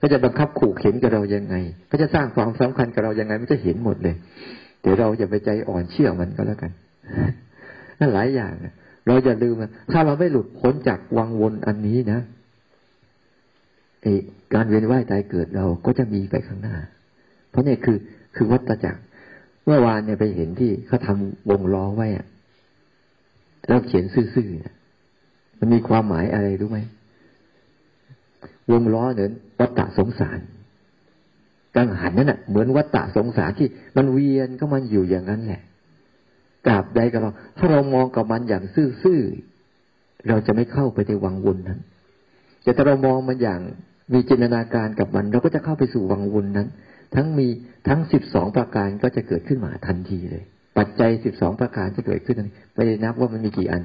[0.01, 1.55] ก็จะบังคับขู่เข็นกับเรายังไง
[1.91, 4.15] ก็จะสร้างความสำคัญกับเรายังไงมันจะเห็นหมดเลย
[4.81, 6.71] เดี๋ยวเราอย่าไปใจอ่อนเชื่อมันก็แล้วกัน
[7.99, 8.53] นั่นหลายอย่าง
[9.07, 9.55] เราอย่าลืม
[9.91, 12.19] ถ้าเราไม่หลุดพ้นจากวังวนอันนี้นะ
[14.01, 14.05] ไอ
[14.53, 16.75] การเวียนว่ายตายเกิดเราก็จะมีไปข้างหน้า
[17.49, 17.97] เพราะนี่คือ
[18.35, 19.01] คือวัฏจักร
[19.65, 21.17] เมื่อวานเนี่ยไปเห็นที่เขาทา
[21.49, 22.25] วงล้อไว้อะ
[23.67, 24.75] แล้วเขียนซื่อๆเนี่ย
[25.59, 26.79] มันมีความหมายอะไรรู้ไหม
[28.71, 30.39] วงล้อเนี่ยวัฏฏะสงสาร
[31.75, 35.61] กังหันนั่นแหะเหมือนวัฏฏะสงสารที่มันเวียนก็มันอยู่อย่างนั้นแหละ
[36.67, 38.63] กราบใดกับเรา ถ้าเรามองกับมันอย่าง
[39.03, 41.79] ซื่อๆเราจะไม่เข้าไปในวังวนนั้น
[42.63, 43.61] แต่ถ้าเรามองมันอย่าง
[44.13, 46.67] มีจินตนาการกับมัน เราก็จะเข้าไปสู่วังวนนั้น
[47.15, 47.47] ทั้งมี
[47.87, 50.43] ทั้งสิบสองประการก็จะเกิดขึ้นมาทันทีเลย
[50.77, 52.35] ปัจจัยสิบสองประการจะเกิดขึ้น
[52.75, 53.83] ไม่ได้นับว่ามันมีกี่อัน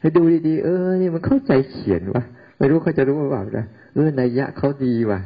[0.00, 2.24] ให้ดูดีๆ เออนี่มันเข้าใจเขียนวะ
[2.58, 5.20] ไม่รู้เขาจะรู้ว่าเปล่านะเออในยะเขาดีว่ะ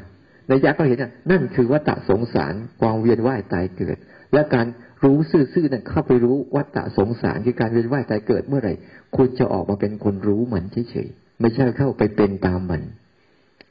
[0.48, 3.96] ในยะเขาเห็นอะนั่นคือวัฏสงสารความเวียนว่ายตายเกิด
[4.32, 4.66] และการ
[5.04, 8.74] รู้ซื่อๆนั่นเข้าไปรู้วัฏสงสารคือการเวียนว่ายตายเกิดเมื่อไหร่
[9.16, 12.82] คุณจะออกมาเป็นคนรู้มันเฉยๆไม่ใช่เข้าไปเป็นตามมัน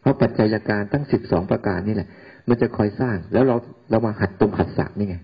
[0.02, 2.10] เพราะปัจจัยการตั้งสิบสองประการนี่แหละ
[2.50, 3.56] มันจะคอยสร้างแล้วเรา
[3.92, 5.16] เรามาหัดตรงหัดสักนี่ไง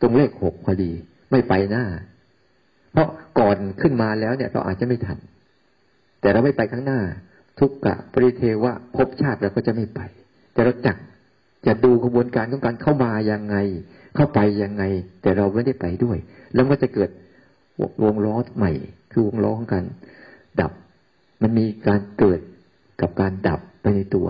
[0.00, 0.90] ตรงเลขหกพอดี
[1.30, 1.84] ไม่ไปหน้า
[2.92, 5.18] เพราะก่อนขึ้นมาแล้วเนี่ย เราอาจจะไม่ทัน
[6.20, 7.00] แต่เราไม่ไปข้างหน้า
[7.58, 10.00] ทุกกะปริเทวะภพชาติเราก็จะไม่ไป
[10.52, 10.96] แต่เราจัก
[11.66, 13.56] จะดูกระบวนการของการเข้ามายังไง
[14.14, 14.82] เข้าไปยังไง
[15.22, 16.18] แต่เราไม่ได้ไปด้วย
[16.54, 17.10] แล้วก็จะเกิด
[18.02, 18.72] วงล้อใหม่
[19.12, 19.84] คือวงล้อของการ
[20.60, 20.72] ดับ
[21.42, 22.40] มันมีการเกิด
[23.00, 24.28] กับการดับไปในตัว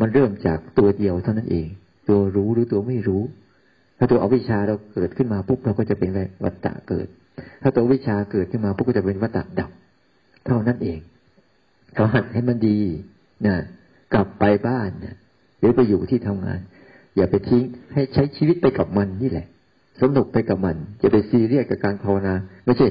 [0.00, 1.66] มันเริ่มจากตัวเดียวเท่านั้นเอง
[2.08, 3.22] ตัวรู้หรือตัวไม่รู้
[3.98, 6.10] ถ้าตัวอวิชชาเราเกิดขึ้นมาปุ๊บเราก็จะเป็น
[6.44, 7.06] วัตตะเกิด
[7.62, 9.70] ถ้าตัววิชาเกิดขึ้นมาปุ๊บก็จะเป็นวัตตะดับ
[10.46, 11.00] เท่านั้นเอง
[11.94, 12.78] เราหัดให้มันดี
[13.46, 13.56] นะ
[14.14, 15.16] กลับไปบ้านนะ
[15.58, 16.60] หรือไปอยู่ที่ทำงาน
[17.16, 19.46] อย่าไปทิ้งให้ใช้ชีวิตไปกับมันนี่แหละ
[20.00, 22.86] สนุกไปกับมันจะไปซีเรียสกับการภาวนา ไม่ใช่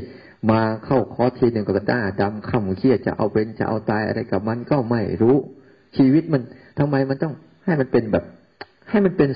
[0.52, 5.38] มาเข้าคอร์สทีหนึ่งกับด้าดำข้าเครียดจะเอาเป็นจะเอาตายอะไรกับมันก็ไม่รู้
[5.98, 6.42] ชีวิตมัน
[6.80, 7.34] ทำไมมันต้อง
[7.66, 8.24] ให้มันเป็นแบบ
[8.90, 9.30] ให้มันเป็น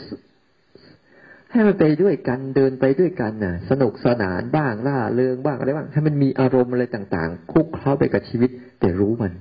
[1.51, 9.33] ให้มันไปด้วยกันเดินไปด้วยกันน่ะ สนุกสนานบ้างล่าเริงบ้างอะไรบ้างให้มันมีอารมณ์อะไรต่าง ๆ คุกเข้าไปกับชีวิต แต่รู้มัน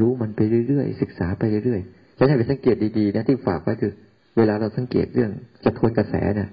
[0.00, 3.92] รู้มันไปเรื่อยๆศึกษาไปเรื่อยๆฉันให้ไปสังเกตดีๆนะที่ฝากไว้คือ
[4.40, 5.30] เวลาเราสังเกตเรื่อง
[5.64, 6.48] จะทวนกระแสเนี่ย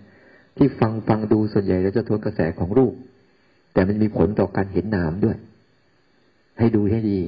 [0.58, 2.94] ที่ฟังฟังดูส่วนใหญ่เราจะทวนกระแสของรูป
[3.74, 5.38] แต่มันมีผลต่อการเห็นนามด้วย
[6.60, 7.20] ให้ดูให้ดี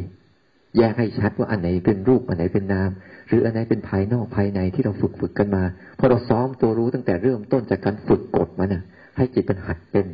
[0.77, 2.89] แยกให้ชัดว่าอันไหนเป็นรูปอันไหนเป็นนาม
[3.27, 5.63] หรืออันไหนเป็นภายนอกภายในที่เราฝึกฝึกกันมา
[5.99, 8.83] พอเราซ้อมตัวรู้ตั้งแต่เริ่มต้นจากการฝึกกดมันน่ะ
[9.17, 10.07] ให้จิตเป็นหัดเป็น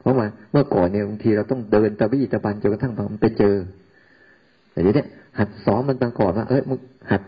[0.00, 3.56] เพราะว่าเมื่อก่อนเนี่ยบางทีเราต้องเดินตะบี้ตะบันจนกระทั่งมันไปเจอ
[4.72, 5.04] แต่เดี๋ยวนี้
[5.38, 6.78] หัดซ้อมมันตั้งก่อนว่าเอ้ยมึง
[7.10, 7.22] หัด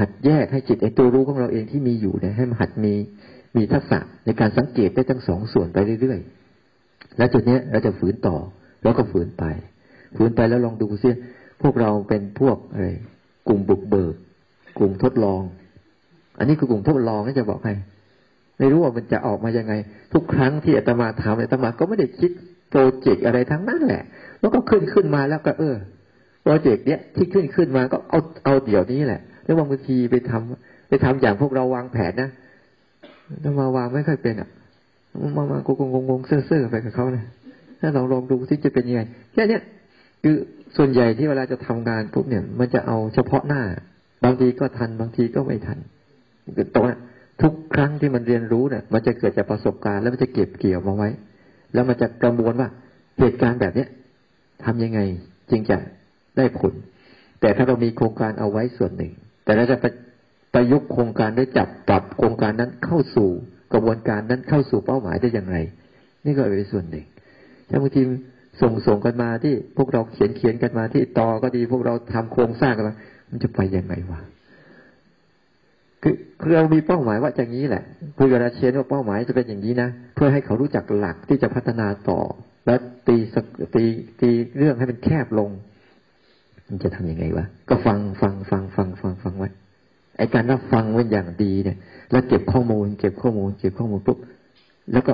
[0.00, 2.94] หัดแยกให้จิตไอ้ตัวรู้ของเราเองที่มีอยู่เนี่ยให้มันหัดมี
[3.56, 8.36] มีทักษะในการสังเกตได้ทั้งสองส่วนไปเรื่อยๆ แล้วจุดเนี้ยเราจะฝืนต่อ
[8.82, 9.44] แล้วก็ฝืนไป
[10.16, 11.10] ฝืนไปแล้วลองดูซิ
[11.62, 12.88] พวกเราเป็นพวกอะไร
[13.48, 14.14] กลุ่มบุกเบิก
[14.78, 15.42] กลุ่มทดลอง
[16.38, 17.74] อันนี้คือกลุ่มทดลองนี่จะบอกให้
[18.58, 19.72] ไม่รู้ว่ามันจะออกมายังไง
[20.12, 22.30] ทุกครั้งที่อาตมาทำอาตมาก็ไม่ได้คิด
[22.70, 24.02] โปรเจกต์อะไรทั้งนั้นแหละ
[24.40, 25.76] แล้วก็ขึ้นขึ้นมาแล้วก็เออ
[26.42, 32.30] โปรเจกต์เนี้ยที่ขึ้นขึ้นมาก็เอาเอาเดี๋ยวนี้แหละ แล้วบางทีไปทำไปทำอย่างพวกเราวางแผนนะ
[33.40, 34.48] แล้วมาวางไม่ค่อยเป็นอะ
[35.36, 37.24] มามากูงงงเซ่อๆไปกับเขานะ
[37.80, 39.58] ถ้าเราลองดูที่จะเป็นยังไงแค่นี้
[40.22, 40.36] คือ
[40.76, 43.62] ส่วนใหญ่ที่เวลาจะทำงานปุ๊บเนี่ย มันจะเอาเฉพาะหน้า
[44.24, 45.78] บางทีก็ทันบางทีก็ไม่ทัน
[46.74, 47.00] ตรงนั้น
[47.42, 51.08] ทุกครั้งที่มันเรียนรู้เนี่ย มันจะเกิดจากประสบการณ์แล้วมันจะเก็บเกี่ยวมาไว้
[51.72, 52.68] แล้วมันจะประมวลว่า
[53.20, 53.88] เหตุการณ์แบบเนี้ย
[54.64, 55.00] ทำยังไง
[55.50, 55.76] จึงจะ
[56.36, 56.72] ได้ผล
[57.40, 59.12] แต่ถ้าเรามีโครงการเอาไว้ส่วนหนึ่ง
[59.46, 63.28] แต่เราจะไประยุกต์โครงการด้วยจับปรับโครงการนั้นเข้าสู่
[63.72, 65.56] กระบวนการนั้นเข้าสู่เป้าหมายได้อย่างไร
[66.24, 67.06] นี่ก็เป็นส่วนหนึ่ง
[67.68, 68.02] ถ้าบางที
[68.60, 72.94] ส่งส่งกันมาที่พวกเราเขียนเขียนกันมาที่ต่อก็ดีพวกเราทำโครงสร้างกันมา
[73.30, 74.20] มันจะไปยังไงวะ
[76.02, 77.82] คือคือเรามีเป้าหมายว่าอย่างนี้แหละ
[78.18, 82.20] คุยกับราเชนว่าเป้าหมายจะเป็นอย่างนี้นะเพื่อให้เขารู้จักหลักที่จะพัฒนาต่อ
[82.66, 82.74] และ
[83.08, 83.16] ตี
[83.74, 83.84] ตี
[84.20, 85.50] ตีเรื่องให้มันแคบลง
[86.68, 89.48] มันจะทํำยังไงวะ ก็ฟังฟังฟังฟังฟังฟังไว้
[90.16, 91.76] ไอ้การรับฟังไว้อย่างดีเนี่ย
[92.10, 94.18] แล้วเก็บข้อมูล เก็บข้อมูล เก็บข้อมูลปุ๊บ
[94.92, 95.12] แล้วก็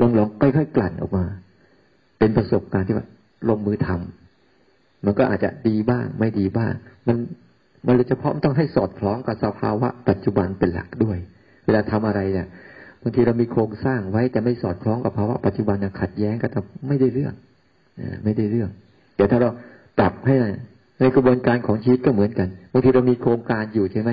[0.00, 1.24] ลองลองค่อยๆกลั่นออกมา
[2.18, 3.06] เป็นประสบการณ์ที่ว่า
[3.48, 6.72] ลงมือทำมันก็อาจจะดีบ้าง ไม่ดีบ้าง
[7.06, 7.16] มัน
[7.86, 11.18] มันเลยเฉพาะต้องให้สอดคล้องกับสภาวะ ปัจจุบันเป็นหลักด้วย
[11.64, 12.46] เวลาทำอะไรเนี่ย
[13.02, 16.50] บางทีเรามีโครงสร้างไว้แต่ไม่สอดคล้องกับภาวะปัจจุบันขัดแย้งกัน
[16.88, 17.34] ไม่ได้เรื่อง
[18.24, 18.70] ไม่ได้เรื่อง
[19.16, 19.50] แต่ถ้าเรา
[19.98, 20.36] ปรับให้
[21.00, 24.10] ในกระบวนการของชีวิตก็เหมือนกันบางทีเรามีโครงการอยู่ใช่ไหม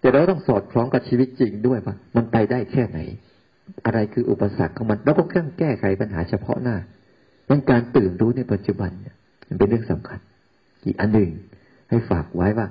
[0.00, 2.98] แต่เราต้องสอดคล้องกับชีวิตจริงด้วยว่ามันไปได้แค่ไหน
[3.86, 6.76] อะไรคืออุปสรรคของมัน แล้วก็เครื่องแก้ไขปัญหาเฉพาะหน้า
[7.48, 9.14] มันการตื่นรู้ในปัจจุบันเนี่ย
[9.48, 10.18] มันเป็นเรื่องสำคัญ
[10.84, 11.30] อีกอันหนึ่ง
[11.90, 12.66] ให้ฝากไว้ว่า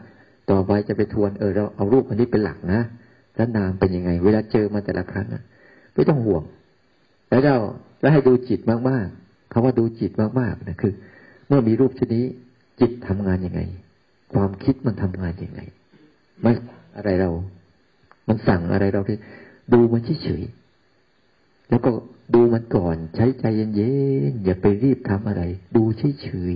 [0.52, 2.82] ต่อไปจะไปทวนเออเราเอารูปอันนี้เป็นหลักนะ
[3.36, 5.42] แล้วนามเป็นยังไง เวลาเจอมาแต่ละครั้งนะ
[5.96, 6.44] ไม่ต้องห่วง
[7.30, 7.58] แล้วเรา
[8.02, 10.94] แล้วให้ดูจิตมากๆคาว่าดูจิตมากๆนะคือ
[11.48, 12.26] เมื่อมีรูปชนี้
[12.80, 13.62] จิตทำงานยังไง
[14.34, 15.62] ความคิดมันทำงานยังไง
[16.42, 16.52] ไม่
[16.98, 17.30] อะไรเรา
[18.28, 19.18] มันสั่งอะไรเราที่
[19.74, 21.92] ดูมันเฉยๆแล้วก็
[22.34, 23.92] ดูมันก่อน ใช้ใจเย็
[24.32, 25.44] นๆอย่าไปรีบทำอะไร
[25.76, 26.56] ดูเฉย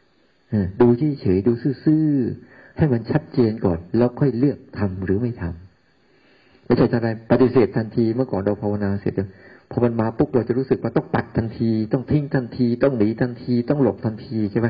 [0.00, 1.52] ๆดูเฉยๆดู
[1.84, 9.12] ซื่อๆให้มันชัดเจนก่อน แล้วค่อยเลือกทำหรือไม่ทำไม่ใช่อะไรปฏิเสธทันทีเมื่อก่อนเราภาวนาเสร็จ
[9.70, 14.68] พอมันมาปุ๊บเราจะรู้สึกว่าต้องปัดทันที ต้องทิ้งทันที ต้องหนีทันที ต้องหลบทันทีใช่ไหม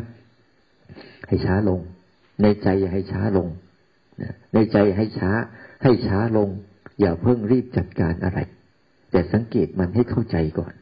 [1.29, 1.81] ให้ช้าลง
[2.42, 3.48] ในใจอย่าให้ช้าลง
[4.55, 5.31] ในใจให้ช้า
[5.83, 6.48] ให้ช้าลง
[7.01, 8.38] อย่าเพิ่งรีบจัดการอะไร
[9.11, 10.72] แต่สังเกตมันให้เข้าใจก่อน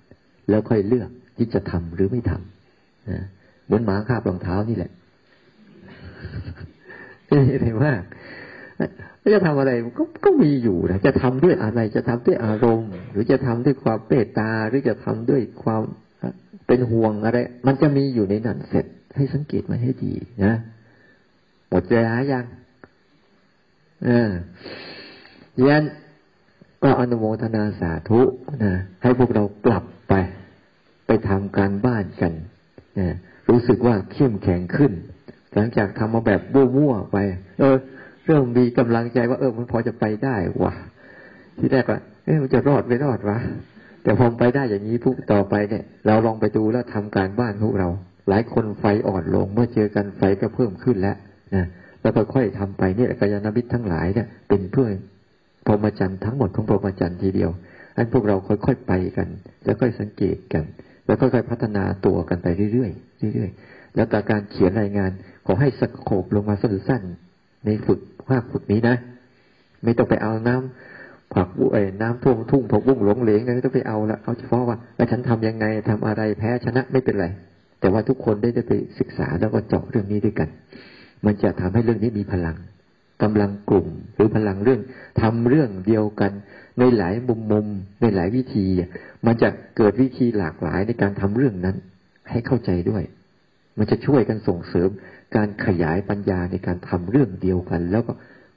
[0.48, 3.24] แล้วค่อยเลือกที่จะทำหรือไม่ทำนะ
[3.66, 4.90] เหมือนหมาคาบรองเท้านี่แหละ
[7.62, 7.92] เห็นว่า
[9.34, 15.82] จะทำอะไรก็ก็มีอยู่นะจะทำด้วยอะไรจะทำด้วยอารมณ์ หรือจะทำด้วยความเมตตาหรือจะทำด้วยความ
[16.66, 18.86] เป็นห่วงอะไร มันจะมีอยู่ในนั้นเสร็จ
[19.16, 20.54] ให้สังเกตมันให้ดีนะ
[21.68, 22.44] หมดเวลายัง
[24.04, 24.30] เออ
[25.68, 25.84] ยัน
[26.82, 28.20] ก็อนุโมทนาสาธุ
[28.64, 30.14] นะให้พวกเรากลับไป
[31.06, 32.32] ไปทำการบ้านกัน
[32.98, 33.08] นะ
[33.48, 34.92] รู้สึกว่าเข้มแข็งขึ้น
[35.54, 37.16] หลังจากทำมาแบบมั่วๆไป
[37.58, 37.76] เออ
[38.26, 40.74] เริ่มมีกำลังใจว่าเออมันพอจะไปได้วะ
[41.58, 43.38] ที่แรกว่าเออมันจะรอดไม่รอดวะ
[44.02, 47.88] แต่พอไปได้อย่างนี้ปุ๊บต่อไปเนี่ย เราลองไปดูแล้วทำการบ้านพวกเรา
[48.28, 51.16] หลายคนไฟอ่อนลงเมื่อเจอกันไฟก็เพิ่มขึ้นแล้ว
[51.54, 51.66] นะ
[52.00, 54.94] แล้วค่อยๆทำไปเนี่ยกายาณมิตรทั้งหลายเนี่ยเป็นเพื่อน
[55.66, 57.50] พรหมจรรย์ทั้งหมดของพรหมจรรย์ทีเดียว
[57.96, 59.28] อันพวกเราค่อยๆไปกัน
[59.64, 60.64] แล้วค่อยสังเกตกัน
[61.06, 65.10] แล้วค่อยๆพัฒนาตัวกันไปเรื่อยๆเรื่อยๆแล้วการเขียนรายงาน
[65.46, 68.96] ขอให้สโคบลงมาสั้นๆในฝึกภาคฝึกนี้นะ
[69.84, 74.76] ไม่ต้องไปเอาน้ำผักบุ้ยน้ำท่วมทุ่งผักบุ้งหลงเหลงไม่ต้องไปเอาละเอาเฉพาะว่า
[75.10, 77.26] ฉันทำยังไงทำอะไรแพ้ชนะไม่เป็นไร
[77.86, 80.48] แต่ว่าทุกคนได้ได้ไปศึกษาแล้วก็เจาะเรื่องนี้ด้วยกัน
[81.24, 82.56] มันจะทำให้เรื่องนี้มีพลัง
[83.22, 84.80] กำลังกลุ่มหรือพลังเรื่อง
[85.20, 86.32] ทำเรื่องเดียวกัน
[86.78, 87.66] ในหลายมุมมุม
[88.00, 88.66] ในหลายวิธี
[89.26, 91.76] มันจะเกิดวิธีหลากหลายในการทำเรื่องนั้น
[92.30, 93.02] ให้เข้าใจด้วย
[93.78, 94.90] มันจะช่วยกันส่งเสริม
[95.36, 98.12] การขยายปัญญาในการทำเรื่องเดียวกัน แล้วก็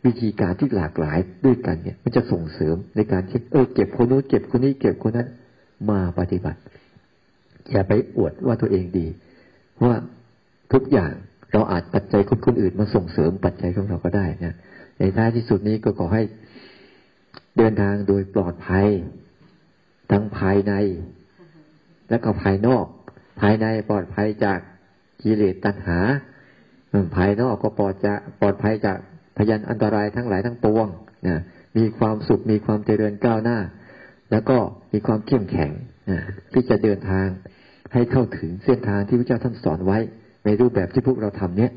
[0.06, 5.28] วิธีการที่หลากหลายด้วยกันเนี่ย มันจะส่งเสริมในการที่เออเก็บคนนู้นเก็บคนนี้เก็บคนนั้น
[5.90, 6.60] มาปฏิบัติ
[7.72, 9.08] อย่าไปอวดว่าตัวเองดี
[9.84, 9.94] ว่า
[10.74, 11.14] ทุกอย่าง
[11.54, 14.54] เราอาจปัจจัยคนคนอื่นมาส่งเสริมปัจจัยของเราก็ได้นะ
[15.00, 16.24] ในท้ายที่สุดนี้ก็ขอให้
[17.58, 18.88] เดินทางโดยปลอดภัย
[20.12, 20.74] ทั้งภายใน
[22.10, 22.86] และก็ภายนอก
[23.42, 24.60] ภายในปลอดภัยจาก
[25.22, 26.00] กิเลสตัณหา
[27.16, 28.98] ภายนอกก็ปลอดจะปลอดภัยจาก
[29.38, 30.88] พยันอันตรายทั้งหลายทั้งปวง
[31.28, 31.38] นะ
[31.78, 33.58] มีความสุขมีความเจริญก้าวหน้า
[34.32, 34.58] แล้วก็
[34.94, 35.72] มีความเข้มแข็ง
[36.12, 36.20] นะ
[36.54, 37.28] ที่จะเดินทาง
[37.94, 39.98] ให้เข้าถึงเส้นทางที่พระเจ้าท่านสอนไว้
[40.46, 41.72] ในรูปแบบที่พวกเราทำเนี้ย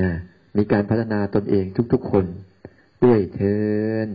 [0.00, 0.10] นะ
[0.56, 2.24] มีการพัฒนาตนเองทุกๆคน
[3.04, 3.56] ด้วยเทิ
[4.06, 4.08] น